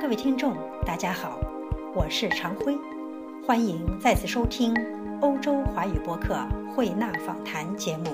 [0.00, 1.38] 各位听众，大家好，
[1.94, 2.76] 我是常辉，
[3.46, 4.74] 欢迎再次收听
[5.20, 6.36] 欧洲华语播客
[6.74, 8.04] 慧纳访谈节目。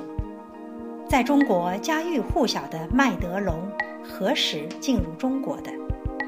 [1.09, 3.69] 在中国家喻户晓的麦德龙
[4.03, 5.73] 何时进入中国的？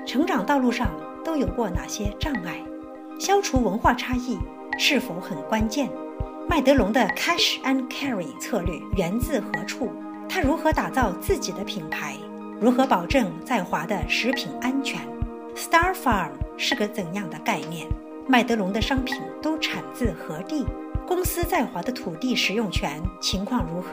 [0.05, 0.91] 成长道路上
[1.25, 2.57] 都有过哪些障碍？
[3.21, 4.39] 消除文化差异
[4.79, 5.89] 是否很关键？
[6.49, 9.91] 麦德龙的 Cash and Carry 策略源自何处？
[10.29, 12.17] 他如何打造自己的品牌？
[12.61, 15.01] 如何保证在华的食品安全
[15.57, 17.87] ？Star Farm 是个怎样的概念？
[18.27, 20.67] 麦德龙的商品都产自何地？
[21.07, 23.91] 公司在华的土地使用权情况如何？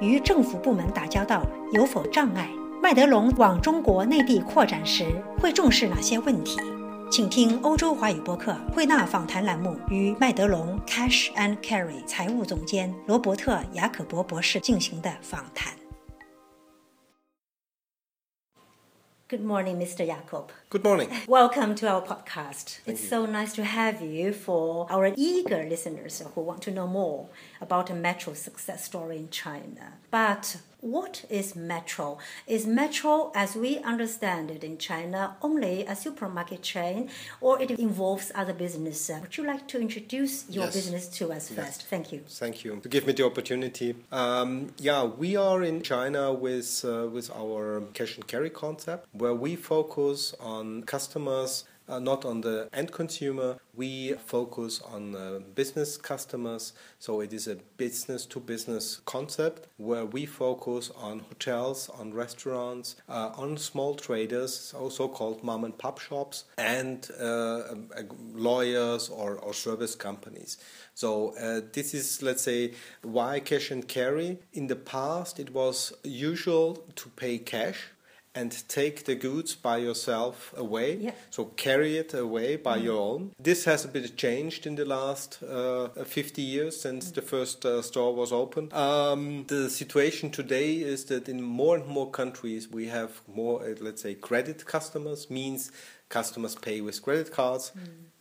[0.00, 2.48] 与政府部门打交道有否障碍？
[2.82, 5.04] 麦德龙往中国内地扩展时
[5.40, 6.58] 会重视哪些问题？
[7.10, 15.72] 请听欧洲华语播客慧纳访谈栏目与麦德龙 Cash and Carry 财务总监罗伯特·雅可伯博士进行的访谈。
[19.28, 20.06] Good morning, Mr.
[20.06, 20.52] Jakob.
[20.70, 21.10] Good morning.
[21.28, 22.78] Welcome to our podcast.
[22.78, 23.08] Thank it's you.
[23.10, 27.28] so nice to have you for our eager listeners who want to know more
[27.60, 29.98] about a Metro success story in China.
[30.10, 32.18] But what is Metro?
[32.46, 38.30] Is Metro, as we understand it in China, only a supermarket chain or it involves
[38.34, 39.10] other business?
[39.20, 40.74] Would you like to introduce your Yes.
[40.74, 41.58] business to us Yes.
[41.58, 41.82] first?
[41.88, 42.20] Thank you.
[42.28, 43.96] Thank you to give me the opportunity.
[44.12, 49.34] Um, yeah, we are in China with uh, with our cash and carry concept, where
[49.34, 51.64] we focus on customers.
[51.88, 56.74] Uh, not on the end consumer, we focus on uh, business customers.
[56.98, 62.96] So it is a business to business concept where we focus on hotels, on restaurants,
[63.08, 67.62] uh, on small traders, also called mom and pop shops, and uh,
[68.34, 70.58] lawyers or, or service companies.
[70.94, 74.38] So uh, this is, let's say, why cash and carry.
[74.52, 77.92] In the past, it was usual to pay cash
[78.38, 80.96] and take the goods by yourself away.
[80.96, 81.14] Yeah.
[81.30, 83.32] So carry it away by your own.
[83.40, 87.82] This has a bit changed in the last uh, 50 years since the first uh,
[87.82, 88.72] store was opened.
[88.72, 93.74] Um, the situation today is that in more and more countries we have more, uh,
[93.80, 95.72] let's say, credit customers, means
[96.08, 97.72] customers pay with credit cards,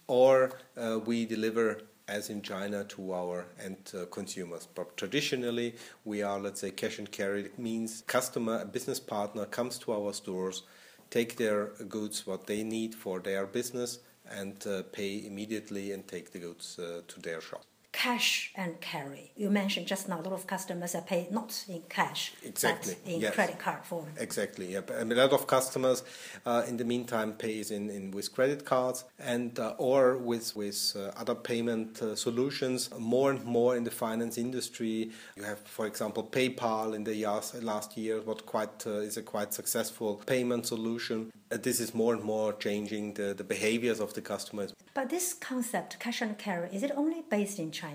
[0.07, 4.67] or uh, we deliver as in China to our end uh, consumers.
[4.73, 5.75] But traditionally,
[6.05, 7.41] we are, let's say, cash and carry.
[7.45, 10.63] It means customer, a business partner comes to our stores,
[11.09, 16.31] take their goods, what they need for their business, and uh, pay immediately and take
[16.31, 17.63] the goods uh, to their shop.
[17.97, 19.31] Cash and carry.
[19.35, 23.11] You mentioned just now a lot of customers are paid not in cash, Exactly, but
[23.11, 23.33] in yes.
[23.33, 24.05] credit card form.
[24.17, 24.73] Exactly.
[24.73, 24.81] Yeah.
[24.85, 26.03] But, um, a lot of customers,
[26.45, 30.95] uh, in the meantime, pays in, in with credit cards and uh, or with with
[30.95, 32.91] uh, other payment uh, solutions.
[32.99, 37.55] More and more in the finance industry, you have, for example, PayPal in the years,
[37.63, 41.31] last year, what quite uh, is a quite successful payment solution.
[41.51, 44.73] Uh, this is more and more changing the, the behaviors of the customers.
[44.93, 47.86] But this concept, cash and carry, is it only based in China?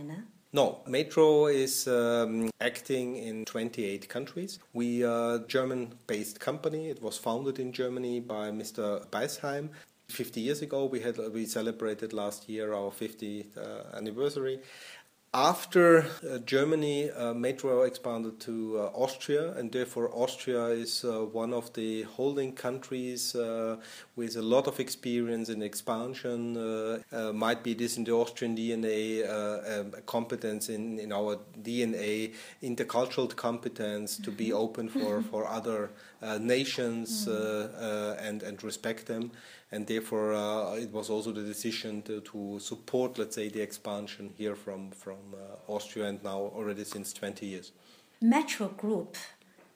[0.54, 4.58] No, Metro is um, acting in 28 countries.
[4.74, 6.90] We are a German-based company.
[6.90, 9.06] It was founded in Germany by Mr.
[9.06, 9.70] Beisheim.
[10.08, 14.60] 50 years ago, we had we celebrated last year our 50th uh, anniversary.
[15.34, 21.54] After uh, Germany, uh, Metro expanded to uh, Austria, and therefore Austria is uh, one
[21.54, 23.76] of the holding countries uh,
[24.14, 26.58] with a lot of experience in expansion.
[26.58, 31.38] Uh, uh, might be this in the Austrian DNA, uh, um, competence in, in our
[31.62, 38.62] DNA, intercultural competence to be open for, for other uh, nations uh, uh, and, and
[38.62, 39.32] respect them.
[39.72, 44.34] And therefore, uh, it was also the decision to, to support, let's say, the expansion
[44.36, 47.72] here from, from uh, Austria and now already since 20 years.
[48.20, 49.16] Metro Group,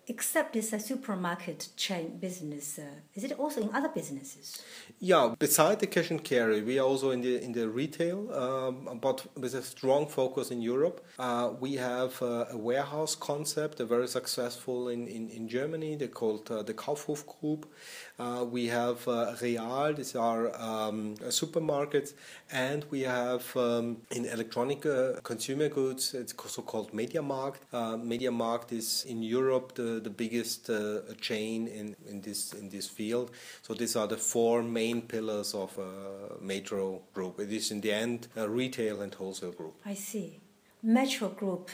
[0.08, 2.82] except it's a supermarket chain business, uh,
[3.14, 4.62] is it also in other businesses?
[5.00, 8.98] Yeah, beside the cash and carry, we are also in the in the retail, um,
[9.00, 11.04] but with a strong focus in Europe.
[11.18, 15.96] Uh, we have uh, a warehouse concept, very successful in, in, in Germany.
[15.96, 17.66] They're called uh, the Kaufhof Group.
[18.18, 22.14] Uh, we have uh, Real, these are um, supermarkets,
[22.50, 24.86] and we have um, in electronic
[25.22, 27.62] consumer goods, it's also called Media Markt.
[27.72, 32.88] Uh, MediaMarkt is in Europe the, the biggest uh, chain in, in this in this
[32.88, 33.30] field.
[33.62, 37.40] So these are the four main pillars of a Metro Group.
[37.40, 39.74] It is in the end a retail and wholesale group.
[39.84, 40.40] I see.
[40.82, 41.70] Metro Group.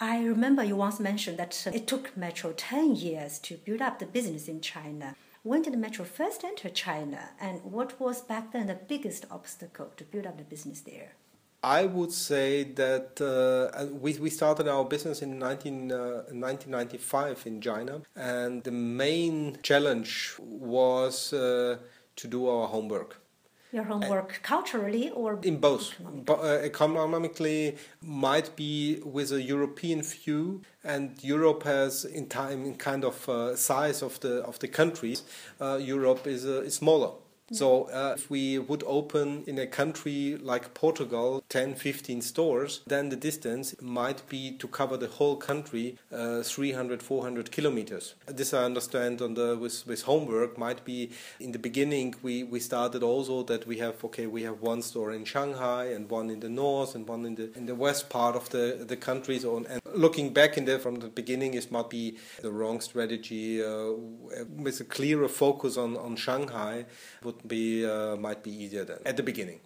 [0.00, 3.98] I remember you once mentioned that uh, it took Metro 10 years to build up
[3.98, 5.16] the business in China.
[5.42, 10.04] When did Metro first enter China, and what was back then the biggest obstacle to
[10.04, 11.12] build up the business there?
[11.62, 15.96] I would say that uh, we, we started our business in 19, uh,
[16.30, 21.78] 1995 in China, and the main challenge was uh,
[22.16, 23.20] to do our homework.
[23.72, 25.92] Your homework culturally or In both.
[26.00, 26.22] economically?
[26.24, 32.76] But, uh, economically might be with a European view, and Europe has, in time, in
[32.76, 35.22] kind of uh, size of the of the countries,
[35.60, 37.10] uh, Europe is, uh, is smaller.
[37.52, 43.08] So uh, if we would open in a country like Portugal 10, 15 stores, then
[43.08, 48.14] the distance might be to cover the whole country uh, 300, 400 kilometers.
[48.26, 51.10] This I understand on the with, with homework might be
[51.40, 55.12] in the beginning we, we started also that we have okay we have one store
[55.12, 58.36] in Shanghai and one in the north and one in the in the west part
[58.36, 59.38] of the the country.
[59.38, 63.62] So and looking back in there from the beginning, it might be the wrong strategy.
[63.64, 63.92] Uh,
[64.56, 66.84] with a clearer focus on, on Shanghai
[67.22, 69.60] would be uh, might be easier than at the beginning.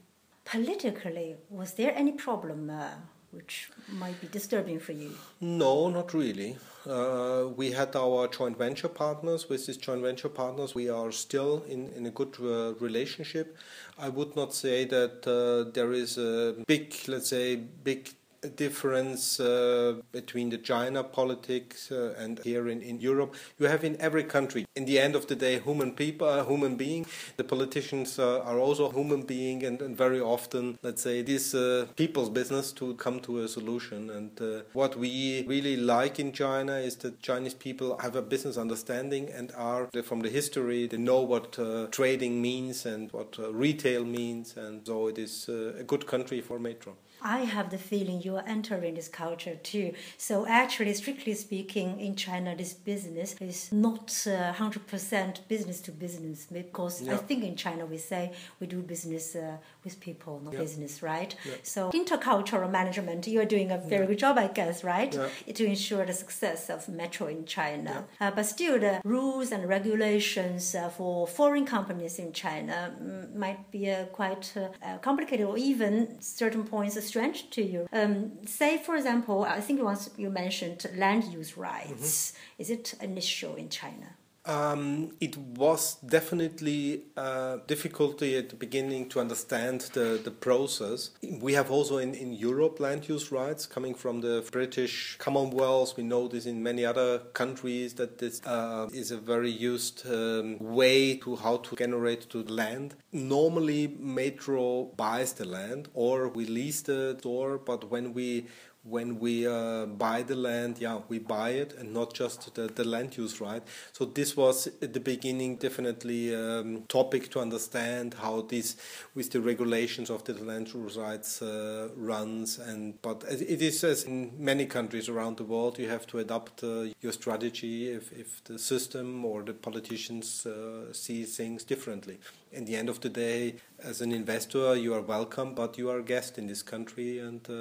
[0.45, 2.89] Politically, was there any problem uh,
[3.31, 5.13] which might be disturbing for you?
[5.41, 6.59] No, not really.
[6.87, 9.49] Uh, we had our joint venture partners.
[9.49, 13.57] With these joint venture partners, we are still in, in a good uh, relationship.
[13.99, 18.11] I would not say that uh, there is a big, let's say, big
[18.49, 23.35] difference uh, between the China politics uh, and here in, in Europe.
[23.59, 26.77] You have in every country, in the end of the day, human people, uh, human
[26.77, 27.06] being.
[27.37, 31.55] The politicians uh, are also human being, and, and very often, let's say, it is
[31.55, 34.11] uh, people's business to come to a solution.
[34.11, 38.56] And uh, what we really like in China is that Chinese people have a business
[38.56, 40.87] understanding and are from the history.
[40.87, 41.59] They know what
[41.93, 46.97] trading means and what retail means, and so it is a good country for Metro.
[47.25, 49.95] I have the feeling you are entering this culture too.
[50.17, 56.47] So actually, strictly speaking, in China, this business is not uh, 100% business to business
[56.51, 60.61] because I think in China we say we do business uh, with people, not Yeah.
[60.61, 61.34] business, right?
[61.44, 61.55] Yeah.
[61.62, 65.12] So intercultural management, you are doing a very good job, I guess, right?
[65.12, 68.06] To ensure the success of metro in China.
[68.20, 73.70] Uh, but still, the rules and regulations uh, for foreign companies in China mm, might
[73.70, 77.87] be uh, quite uh, complicated or even certain points strange to you.
[77.93, 82.32] Um, say, for example, I think once you mentioned land use rights.
[82.58, 84.17] Is it an issue in China?
[84.44, 91.11] Um, it was definitely a difficulty at the beginning to understand the, the process.
[91.23, 95.97] We have also in, in Europe land use rights coming from the British Commonwealth.
[95.97, 100.59] We know this in many other countries that this uh, is a very used um,
[100.59, 102.97] way to how to generate to land.
[103.12, 108.47] Normally, Metro buys the land or we lease the store, but when we
[108.84, 112.84] when we uh, buy the land, yeah, we buy it and not just the, the
[112.84, 113.62] land use right.
[113.93, 118.76] So this was at the beginning definitely um, topic to understand how this
[119.14, 122.58] with the regulations of the land use rights uh, runs.
[122.58, 126.64] And but it is as in many countries around the world, you have to adapt
[126.64, 132.19] uh, your strategy if, if the system or the politicians uh, see things differently.
[132.52, 136.00] In the end of the day, as an investor, you are welcome, but you are
[136.00, 137.54] a guest in this country, and uh,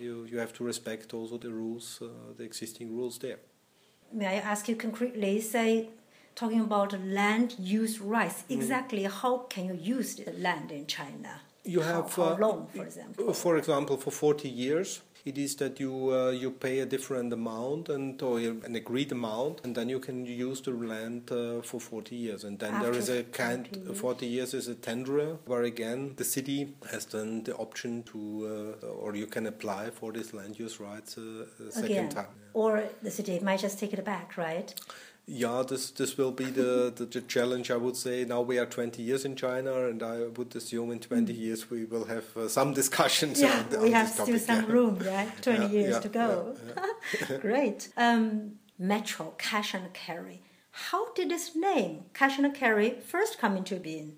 [0.00, 2.06] you you have to respect also the rules, uh,
[2.38, 3.38] the existing rules there.
[4.12, 5.90] May I ask you concretely, say,
[6.34, 11.32] talking about land use rights, exactly how can you use the land in China?
[11.64, 13.34] You have how, uh, long, for example?
[13.34, 17.88] For example, for 40 years, it is that you uh, you pay a different amount
[17.88, 22.16] and or an agreed amount, and then you can use the land uh, for 40
[22.16, 22.44] years.
[22.44, 24.00] And then there is a kind 40 years.
[24.00, 28.86] 40 years is a tenderer, where again the city has then the option to uh,
[28.86, 32.26] or you can apply for this land use rights uh, a second Again, time.
[32.54, 34.74] or the city might just take it back, right?
[35.32, 37.70] Yeah, this this will be the, the, the challenge.
[37.70, 40.98] I would say now we are 20 years in China, and I would assume in
[40.98, 43.38] 20 years we will have uh, some discussions.
[43.38, 43.42] Mm.
[43.42, 44.72] Yeah, on, the- we on have still topic, some yeah.
[44.72, 45.42] room, right?
[45.42, 46.56] 20 Yeah, years yeah, to go.
[47.40, 47.90] Great.
[47.96, 50.42] Um, Metro, cash and carry.
[50.72, 54.16] How did this name, cash and carry, first come into being?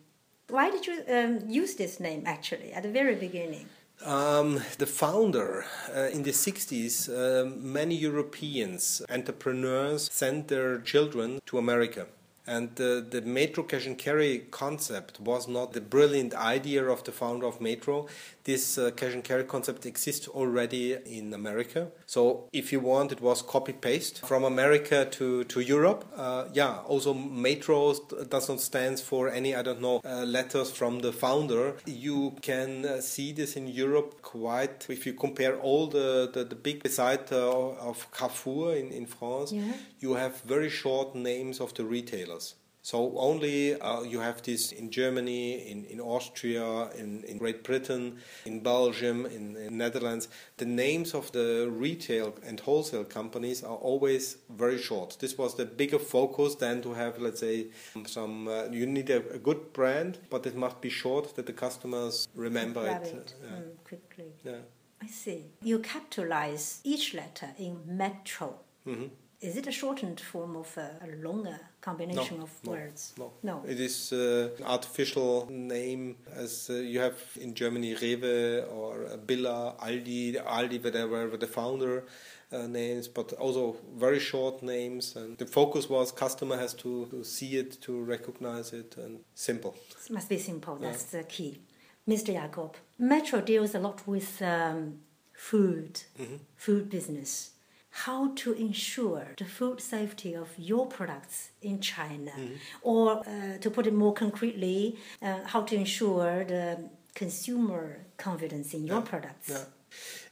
[0.48, 3.66] Why did you um, use this name actually at the very beginning?
[4.04, 11.58] Um, the founder uh, in the 60s, um many Europeans, entrepreneurs, sent their children to
[11.58, 12.06] America.
[12.46, 17.12] And uh, the Metro cash and carry concept was not the brilliant idea of the
[17.12, 18.06] founder of Metro.
[18.44, 21.88] This uh, cash and carry concept exists already in America.
[22.06, 26.04] So, if you want, it was copy paste from America to, to Europe.
[26.16, 27.94] Uh, yeah, also Metro
[28.28, 31.76] does not stand for any, I don't know, uh, letters from the founder.
[31.86, 36.56] You can uh, see this in Europe quite, if you compare all the, the, the
[36.56, 39.72] big, beside uh, of Carrefour in, in France, Yeah.
[40.00, 41.84] you have very short names of the
[42.32, 42.54] retailers.
[42.84, 48.16] So only uh, you have this in Germany, in, in Austria, in, in Great Britain,
[48.44, 50.26] in Belgium, in, in Netherlands.
[50.56, 55.16] The names of the retail and wholesale companies are always very short.
[55.20, 57.68] This was the bigger focus than to have, let's say,
[58.06, 58.48] some.
[58.48, 62.26] Uh, you need a, a, good brand, but it must be short that the customers
[62.34, 63.06] remember it.
[63.06, 63.58] it Yeah.
[63.58, 64.32] mm, quickly.
[64.44, 64.62] Yeah.
[65.00, 65.44] I see.
[65.62, 68.58] You capitalize each letter in metro.
[68.84, 69.10] Mhm.
[69.42, 73.12] Is it a shortened form of a, a longer combination No, of no, words?
[73.18, 73.32] No.
[73.42, 73.64] No.
[73.66, 79.16] It is uh, an artificial name as uh, you have in Germany Rewe or uh,
[79.16, 82.04] Billa, Aldi, Aldi, whatever, the founder
[82.52, 85.16] uh, names, but also very short names.
[85.16, 89.74] And the focus was customer has to, to see it, to recognize it, and simple.
[90.06, 90.76] It must be simple.
[90.76, 91.58] That's the key.
[92.06, 92.32] Mr.
[92.32, 95.00] Jakob, Metro deals a lot with um,
[95.32, 96.36] food, Mm-hmm.
[96.54, 97.51] food business.
[97.92, 102.54] How to ensure the food safety of your products in China, Mm-hmm.
[102.82, 106.78] or uh, to put it more concretely, uh, how to ensure the
[107.14, 109.48] consumer confidence in your products.
[109.50, 109.64] Yeah.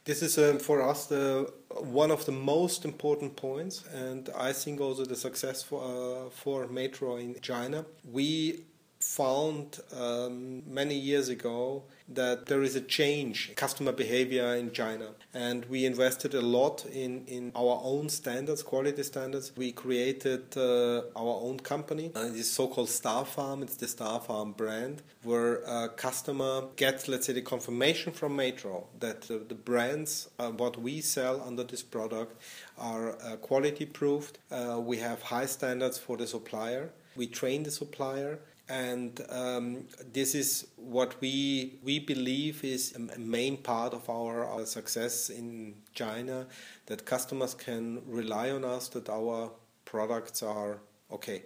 [0.05, 1.53] This is um, for us the
[2.01, 6.67] one of the most important points, and I think also the success for uh, for
[6.69, 7.85] Metro in China.
[8.11, 8.65] We
[9.01, 15.07] found um, many years ago that there is a change in customer behavior in China,
[15.33, 19.53] and we invested a lot in, in our own standards, quality standards.
[19.57, 23.63] We created uh, our own company, uh, this so-called Star Farm.
[23.63, 28.87] It's the Star Farm brand, where a customer gets, let's say, the confirmation from Metro
[28.99, 32.37] that uh, the brands, uh, what we sell under this product,
[32.77, 34.39] are uh, quality proofed.
[34.51, 36.91] Uh, we have high standards for the supplier.
[37.17, 38.39] We train the supplier
[38.71, 44.65] and um, this is what we we believe is a main part of our, our
[44.65, 46.47] success in China
[46.87, 49.51] that customers can rely on us that our
[49.85, 50.79] products are
[51.11, 51.43] okay.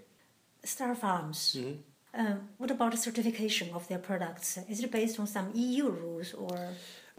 [0.62, 1.56] Star Farms.
[1.58, 1.80] Mm-hmm.
[2.16, 4.58] Um, what about the certification of their products?
[4.68, 6.68] Is it based on some EU rules or?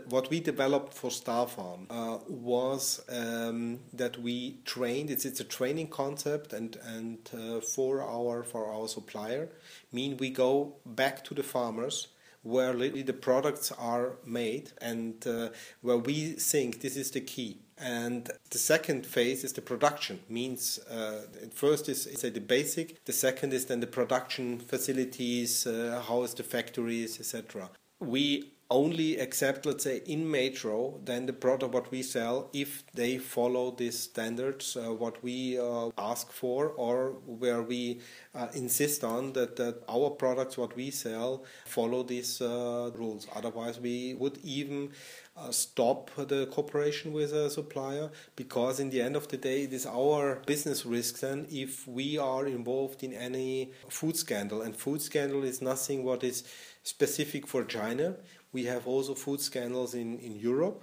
[0.10, 5.10] What we developed for Star Farm uh, was um, that we trained.
[5.10, 9.50] It's it's a training concept, and and uh, for our for our supplier,
[9.92, 12.08] mean we go back to the farmers
[12.46, 15.50] where literally the products are made and uh,
[15.82, 17.58] where we think this is the key.
[17.78, 20.20] And the second phase is the production.
[20.30, 23.04] Means uh, first is say the basic.
[23.06, 27.70] The second is then the production facilities, uh, how is the factories, etc.
[28.00, 33.18] We only accept, let's say, in Metro, then the product what we sell if they
[33.18, 38.00] follow these standards, uh, what we uh, ask for, or where we
[38.34, 43.28] uh, insist on that, that our products, what we sell, follow these uh, rules.
[43.36, 44.92] Otherwise, we would even
[45.38, 49.74] uh, stop the cooperation with a supplier because, in the end of the day, it
[49.74, 54.62] is our business risk then if we are involved in any food scandal.
[54.62, 56.44] And food scandal is nothing what is
[56.84, 58.16] specific for China.
[58.56, 60.80] We have also food scandals in, in Europe.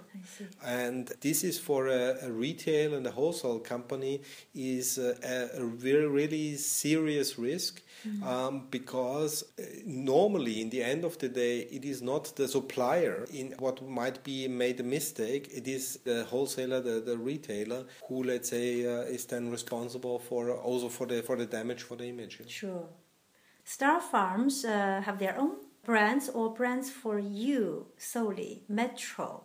[0.63, 4.21] And this is for a, a, retail and a wholesale company
[4.53, 5.11] is a,
[5.57, 8.27] a really, really serious risk mm-hmm.
[8.27, 9.43] um, because
[9.85, 14.23] normally in the end of the day it is not the supplier in what might
[14.23, 19.01] be made a mistake it is the wholesaler the, the retailer who let's say uh,
[19.15, 22.85] is then responsible for also for the for the damage for the image sure
[23.63, 29.43] star farms uh, have their own brands or brands for you solely metro?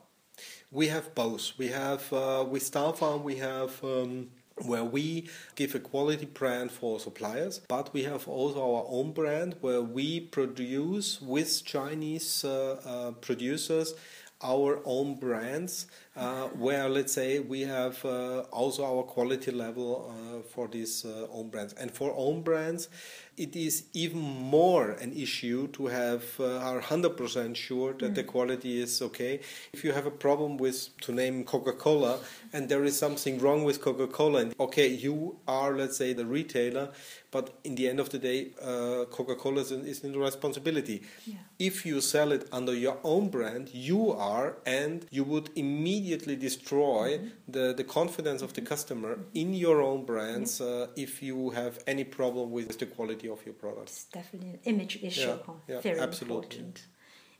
[0.70, 1.52] We have both.
[1.58, 4.28] We have uh, with star farm we have um,
[4.64, 9.56] where we give a quality brand for suppliers, but we have also our own brand
[9.60, 13.94] where we produce with Chinese uh, uh, producers
[14.42, 15.86] our own brands
[16.18, 21.26] uh, where let's say we have uh, also our quality level uh, for these uh,
[21.32, 22.88] own brands and for own brands
[23.36, 28.14] it is even more an issue to have uh, are 100% sure that mm.
[28.16, 29.38] the quality is okay
[29.72, 32.18] if you have a problem with to name coca-cola
[32.52, 36.90] and there is something wrong with coca-cola and okay you are let's say the retailer
[37.30, 41.36] but in the end of the day uh, coca-cola is, is in the responsibility yeah.
[41.60, 47.18] if you sell it under your own brand you are and you would immediately destroy
[47.18, 47.28] mm-hmm.
[47.48, 49.22] the, the confidence of the customer mm-hmm.
[49.34, 53.54] in your own brands uh, if you have any problem with the quality of your
[53.54, 56.58] product it's definitely an image issue yeah, yeah, very absolutely.
[56.58, 56.86] important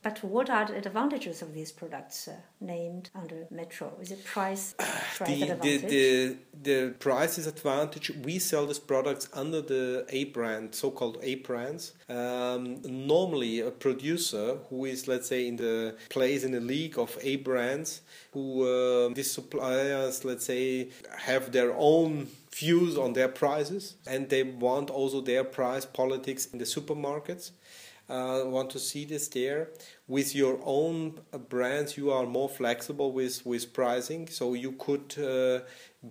[0.01, 3.91] but what are the advantages of these products uh, named under Metro?
[4.01, 5.57] Is it price, price the.
[5.61, 8.09] The, the, the price is advantage.
[8.23, 11.93] We sell these products under the A brand, so-called A brands.
[12.07, 17.17] Um, normally, a producer who is, let's say, in the plays in the league of
[17.21, 18.01] A brands,
[18.31, 24.43] who uh, these suppliers, let's say, have their own views on their prices and they
[24.43, 27.51] want also their price politics in the supermarkets
[28.09, 29.69] Uh, want to see this there.
[30.09, 35.59] With your own brands, you are more flexible with, with pricing, so you could uh,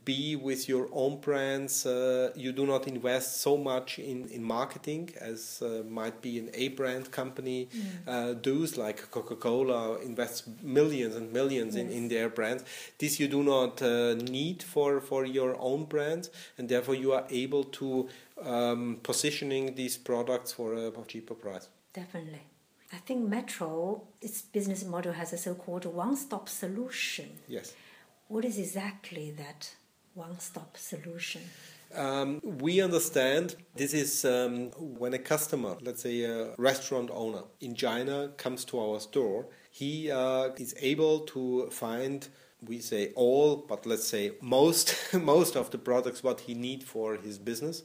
[0.05, 1.85] be with your own brands.
[1.85, 6.49] Uh, you do not invest so much in, in marketing as uh, might be an
[6.55, 7.89] A brand company mm.
[8.07, 11.85] Uh, does, like Coca Cola invests millions and millions yes.
[11.85, 12.63] in, in their brands.
[12.99, 17.25] This you do not uh, need for, for your own brand, and therefore you are
[17.31, 18.09] able to
[18.45, 21.69] um, positioning these products for a cheaper price.
[21.93, 22.43] Definitely.
[22.93, 27.29] I think Metro, its business model has a so called one stop solution.
[27.47, 27.75] Yes.
[28.29, 29.75] What is exactly that
[30.15, 31.43] one stop solution?
[31.95, 37.75] Um, we understand this is um, when a customer, let's say a restaurant owner in
[37.75, 42.29] China, comes to our store, he uh, is able to find
[42.67, 47.15] we say all, but let's say most most of the products what he need for
[47.17, 47.83] his business,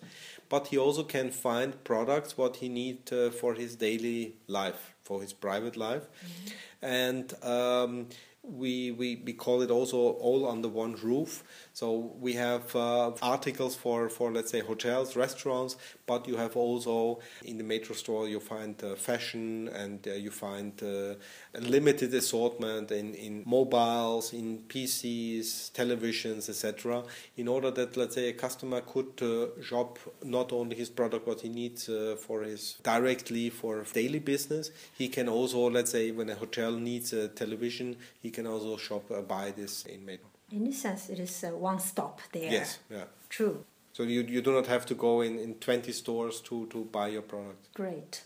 [0.49, 5.21] but he also can find products what he need uh, for his daily life, for
[5.21, 6.85] his private life, mm-hmm.
[6.85, 8.07] and um,
[8.43, 11.43] we, we, we call it also all under one roof.
[11.75, 15.75] So we have uh, articles for, for, let's say, hotels, restaurants,
[16.05, 20.29] but you have also in the metro store you find uh, fashion and uh, you
[20.29, 21.15] find uh,
[21.55, 27.03] a limited assortment in, in mobiles, in PCs, televisions, etc.
[27.37, 31.41] In order that, let's say, a customer could uh, shop not only his product, what
[31.41, 31.89] he needs
[32.19, 37.13] for his directly for daily business, he can also, let's say, when a hotel needs
[37.13, 40.32] a television, he can also shop buy this in Metro.
[40.53, 42.51] In this sense, it is uh, one stop there.
[42.51, 43.05] Yes, yeah.
[43.27, 43.65] True.
[43.91, 47.07] So you, you do not have to go in, in 20 stores to, to buy
[47.07, 47.73] your product.
[47.73, 48.23] Great.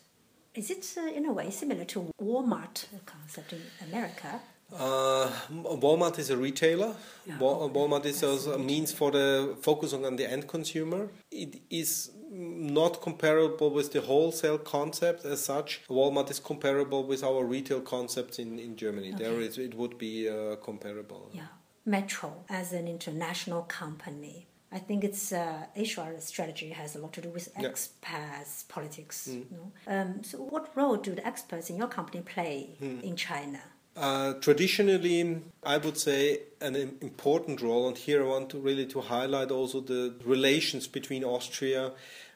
[0.54, 4.42] Is it uh, in a way similar to Walmart concept in America?
[4.74, 6.94] Uh, Walmart is a retailer.
[7.26, 11.10] Yeah, Walmart is a means for the focusing on the end consumer.
[11.32, 15.82] It is not comparable with the wholesale concept as such.
[15.90, 19.14] Walmart is comparable with our retail concepts in, in Germany.
[19.14, 19.24] Okay.
[19.24, 21.32] There is, it would be uh, comparable.
[21.34, 21.44] Yeah.
[21.88, 24.46] Metro as an international company.
[24.72, 27.70] I think its uh, HR strategy has a lot to do with yeah.
[27.70, 29.30] expats politics.
[29.32, 29.34] Mm.
[29.34, 29.72] You know?
[29.88, 33.02] um, so, what role do the experts in your company play mm.
[33.02, 33.62] in China?
[33.96, 39.02] Uh, traditionally, I would say an important role, and here I want to really to
[39.02, 41.94] highlight also the relations between Austria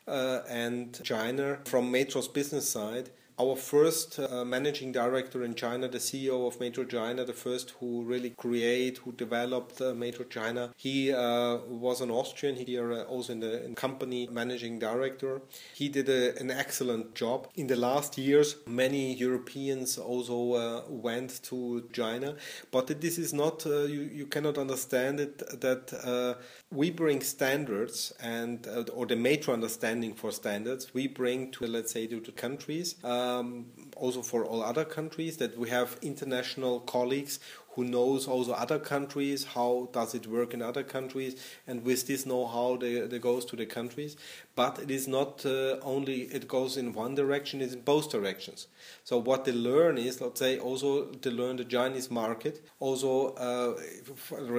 [0.08, 5.98] uh, and China from Metro's business side our first uh, managing director in China, the
[5.98, 11.12] CEO of Metro China, the first who really create, who developed uh, Metro China, he
[11.12, 12.56] uh, was an Austrian.
[12.56, 15.42] He uh, also in the in company managing director.
[15.74, 17.48] He did a, an excellent job.
[17.56, 22.36] In the last years, many Europeans also uh, went to China,
[22.72, 24.02] but this is not uh, you.
[24.22, 26.38] You cannot understand it that
[26.72, 32.08] we bring standards and or the Metro understanding for standards we bring to let's say
[32.08, 32.96] to, to countries.
[33.04, 33.66] Uh, um,
[33.96, 37.40] also for all other countries that we have international colleagues
[37.76, 41.36] who knows also other countries how does it work in other countries
[41.68, 44.18] and with this know-how they, they goes to the countries
[44.62, 48.68] but it is not uh, only it goes in one direction it's in both directions
[49.10, 50.90] so what they learn is let's say also
[51.24, 53.12] to learn the chinese market also
[53.48, 53.72] uh,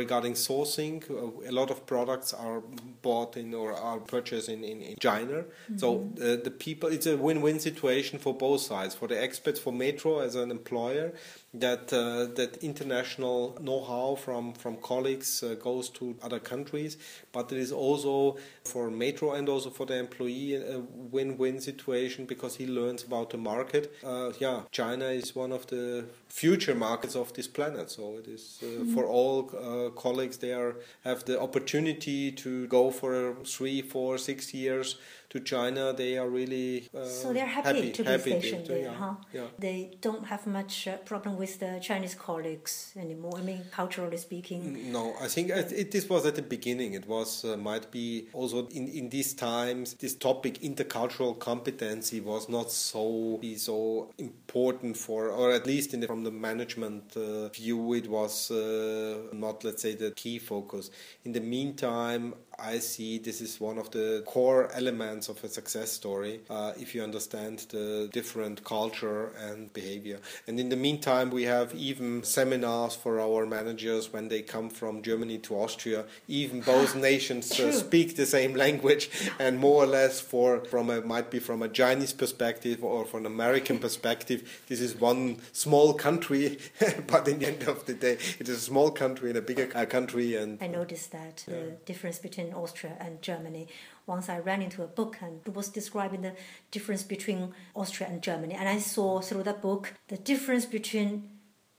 [0.01, 2.61] regarding sourcing uh, a lot of products are
[3.07, 5.79] bought in or are purchased in, in, in china mm-hmm.
[5.83, 5.89] so
[6.21, 10.19] uh, the people it's a win-win situation for both sides for the experts for metro
[10.27, 11.13] as an employer
[11.55, 16.97] that uh, that international know-how from from colleagues uh, goes to other countries,
[17.31, 22.57] but it is also for Metro and also for the employee a win-win situation because
[22.57, 23.95] he learns about the market.
[24.05, 28.59] Uh, yeah, China is one of the future markets of this planet, so it is
[28.63, 28.95] uh, mm-hmm.
[28.95, 30.39] for all uh, colleagues.
[30.39, 34.97] They are have the opportunity to go for three, four, six years
[35.33, 38.73] to China, they are really uh, so they're happy, happy to be happy stationed to,
[38.73, 39.15] there, yeah, huh?
[39.33, 39.47] Yeah.
[39.59, 43.39] They don't have much uh, problem with the Chinese colleagues anymore.
[43.39, 44.93] I mean, culturally speaking.
[44.93, 46.93] No, I think it, it, this was at the beginning.
[46.93, 49.95] It was uh, might be also in in these times.
[49.95, 56.01] This topic intercultural competency was not so be so important for, or at least in
[56.01, 60.91] the, from the management uh, view, it was uh, not let's say the key focus.
[61.25, 65.91] In the meantime, I see this is one of the core elements of a success
[65.91, 70.19] story uh, if you understand the different culture and behavior.
[70.47, 75.03] And in the meantime, we have even seminars for our managers when they come from
[75.03, 76.05] Germany to Austria.
[76.29, 81.01] Even both nations uh, speak the same language, and more or less for from a
[81.01, 85.95] might be from a Chinese perspective or from an American perspective, this is one small
[85.95, 86.59] country,
[87.07, 89.67] but in the end of the day, it is a small country and a bigger
[89.67, 90.37] country.
[90.37, 91.55] And I noticed that yeah.
[91.55, 93.69] the difference between Austria and Germany.
[94.07, 96.35] Once I ran into a book and it was describing the
[96.71, 101.31] difference between Austria and Germany, and I saw through that book the difference between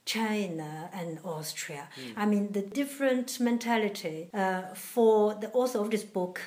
[0.05, 1.87] China and Austria.
[1.97, 2.13] Mm.
[2.17, 6.41] I mean, the different mentality uh, for the author of this book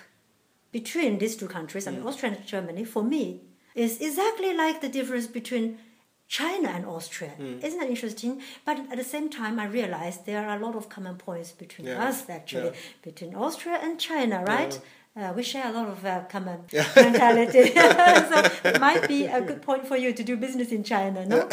[0.73, 2.07] between these two countries, I mean, mm.
[2.07, 3.41] Austria and Germany, for me,
[3.75, 5.79] is exactly like the difference between
[6.29, 7.33] China and Austria.
[7.39, 7.62] Mm.
[7.62, 8.43] Isn't that interesting?
[8.65, 11.87] But at the same time, I realized there are a lot of common points between
[11.89, 12.09] yeah.
[12.09, 13.03] us, actually, yeah.
[13.03, 14.73] between Austria and China, right?
[14.75, 14.81] Yeah.
[15.19, 16.61] Uh, we share a lot of uh, common
[16.97, 17.71] mentality.
[17.75, 21.49] so it might be a good point for you to do business in China, no?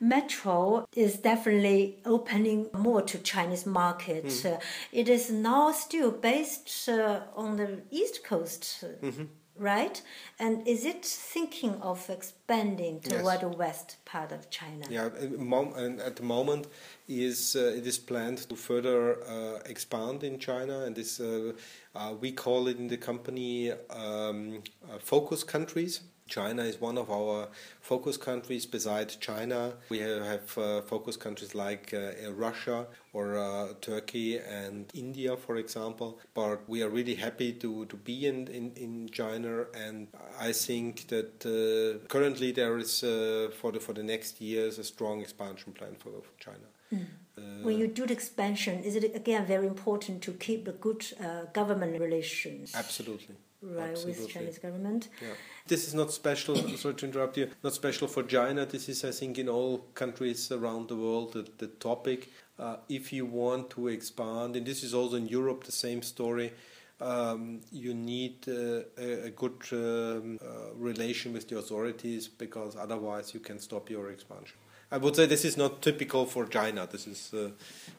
[0.00, 4.26] Metro is definitely opening more to Chinese market.
[4.26, 4.56] Mm.
[4.56, 4.60] Uh,
[4.92, 8.84] it is now still based uh, on the East Coast.
[9.02, 9.24] Mm-hmm
[9.58, 10.00] right?
[10.38, 13.40] And is it thinking of expanding toward yes.
[13.40, 14.86] the west part of China?
[14.88, 16.66] Yeah, at the moment
[17.08, 21.52] is uh, it is planned to further uh, expand in China, and this uh,
[21.94, 26.00] uh we call it in the company um, uh, focus countries.
[26.28, 27.48] China is one of our
[27.80, 28.66] focus countries.
[28.66, 35.36] Besides China, we have uh, focus countries like uh, Russia or uh, Turkey and India,
[35.36, 36.18] for example.
[36.34, 41.08] But we are really happy to, to be in, in, in China, and I think
[41.08, 45.72] that uh, currently there is uh, for the for the next years a strong expansion
[45.72, 46.68] plan for, for China.
[46.90, 47.64] Mm.
[47.64, 51.04] when you do the expansion, is it again very important to keep the good
[51.52, 52.74] government relations?
[52.74, 54.22] Absolutely right Absolutely.
[54.22, 55.08] with Chinese government.
[55.20, 55.34] Yeah.
[55.66, 56.56] This is not special.
[56.76, 57.50] sorry to interrupt you.
[57.62, 58.66] Not special for China.
[58.66, 62.30] This is, I think, in all countries around the world the, the topic.
[62.58, 66.52] Uh, if you want to expand, and this is also in Europe the same story.
[67.00, 73.32] Um, you need uh, a, a, good um, uh, relation with the authorities because otherwise
[73.32, 74.56] you can stop your expansion.
[74.90, 76.88] I would say this is not typical for China.
[76.90, 77.50] This is uh,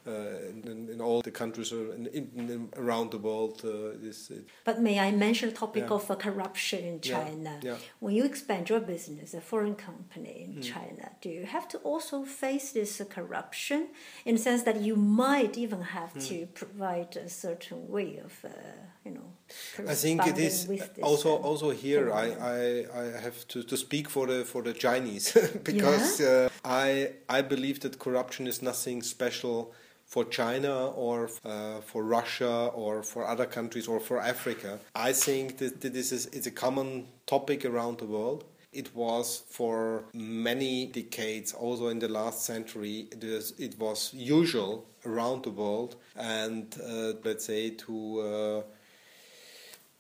[0.08, 0.12] uh,
[0.50, 3.62] in, in, all the countries in, in, around the world.
[3.64, 4.32] Uh, this,
[4.64, 5.96] but may I mention the topic yeah.
[5.96, 7.60] of uh, corruption in China?
[7.62, 7.72] Yeah.
[7.72, 7.78] Yeah.
[8.00, 10.64] When you expand your business, a foreign company in mm.
[10.64, 13.90] China, do you have to also face this uh, corruption
[14.26, 16.28] in the sense that you might even have mm.
[16.28, 18.50] to provide a certain way of, uh,
[19.06, 19.34] you know,
[19.88, 20.70] I think it is
[21.02, 22.14] also also here.
[22.14, 26.50] I, I, I have to, to speak for the for the Chinese because uh,
[26.88, 26.90] I
[27.38, 29.58] I believe that corruption is nothing special
[30.14, 34.80] for China or uh, for Russia or for other countries or for Africa.
[35.10, 36.90] I think that, this is it's a common
[37.26, 38.44] topic around the world.
[38.72, 44.86] It was for many decades, also in the last century, it was, it was usual
[45.06, 48.62] around the world, and uh, let's say to uh,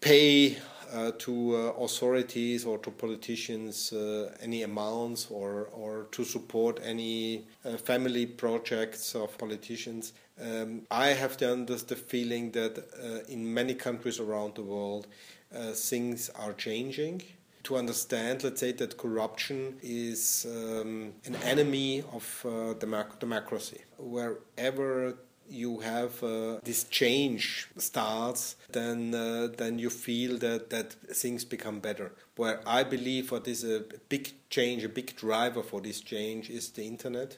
[0.01, 0.57] pay
[0.91, 7.45] uh, to uh, authorities or to politicians uh, any amounts or, or to support any
[7.65, 10.13] uh, family projects of politicians.
[10.41, 11.55] Um, I have the,
[11.87, 15.07] the feeling that uh, in many countries around the world
[15.53, 17.21] uh, things are changing.
[17.63, 22.79] To understand, let's say, that corruption is um, an enemy of
[23.19, 23.81] democracy.
[23.97, 25.17] Wherever
[25.49, 31.79] you have uh, this change starts, then uh, then you feel that that things become
[31.79, 32.11] better.
[32.35, 36.69] Where I believe what is a big change, a big driver for this change is
[36.69, 37.37] the internet,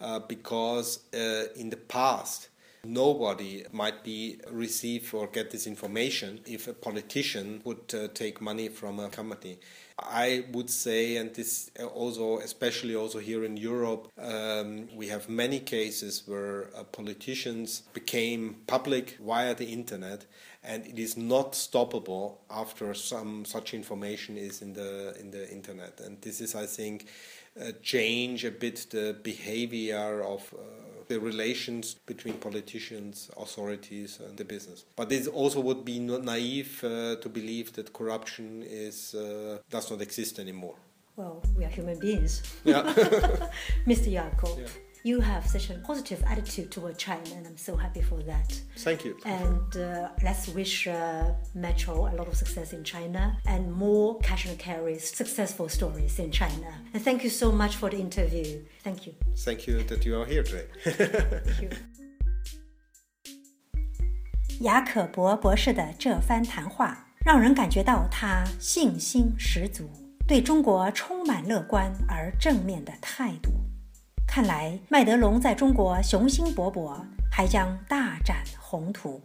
[0.00, 2.48] uh, because uh, in the past
[2.84, 8.68] nobody might be receive or get this information if a politician would uh, take money
[8.68, 9.58] from a company
[10.02, 15.60] I would say, and this also, especially also here in Europe, um, we have many
[15.60, 20.26] cases where uh, politicians became public via the internet,
[20.62, 26.00] and it is not stoppable after some such information is in the in the internet.
[26.00, 27.06] And this is, I think,
[27.60, 30.54] uh, change a bit the behavior of.
[30.54, 34.84] Uh, the relations between politicians, authorities, and the business.
[34.96, 40.00] But this also would be naive uh, to believe that corruption is uh, does not
[40.00, 40.76] exist anymore.
[41.16, 42.32] Well, we are human beings.
[42.64, 42.82] Yeah.
[43.90, 44.08] Mr.
[44.10, 44.58] Jakob.
[44.58, 48.59] Yeah you have such a positive attitude toward China, and I'm so happy for that.
[48.77, 49.15] Thank you.
[49.23, 54.47] And uh, let's wish uh, Metro a lot of success in China and more cash
[54.47, 56.73] and carry successful stories in China.
[56.93, 58.63] And thank you so much for the interview.
[58.83, 59.13] Thank you.
[59.37, 60.65] Thank you that you are here today.
[60.83, 61.69] thank you.
[64.61, 69.87] 雅可伯博士的这番谈话，让人感觉到他信心十足，
[70.25, 73.51] 对中国充满乐观而正面的态度。
[74.30, 76.96] 看来麦德龙在中国雄心勃勃，
[77.32, 79.20] 还将大展宏图。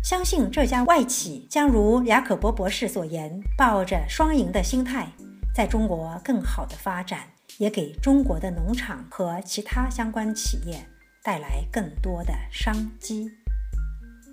[0.00, 5.08] 相信这家外企将如雅可伯博士所言，抱着双赢的心态，
[5.52, 7.26] 在中国更好的发展，
[7.58, 10.78] 也给中国的农场和其他相关企业
[11.24, 13.28] 带来更多的商机。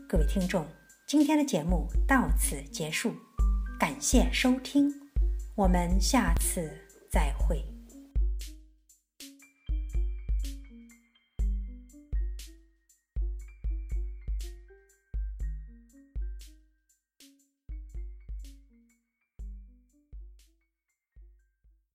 [0.07, 0.63] 各位听众。
[1.07, 3.12] 今天的节目到此结束，
[3.79, 4.88] 感谢收听，
[5.55, 6.71] 我们下次
[7.12, 7.70] 再会。